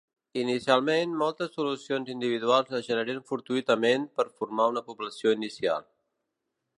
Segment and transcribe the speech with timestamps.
[0.43, 5.87] Inicialment, moltes solucions individuals es generen fortuïtament per formar una població inicial.